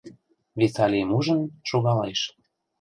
Виталийым 0.59 1.09
ужын, 1.17 1.41
шогалеш. 1.69 2.21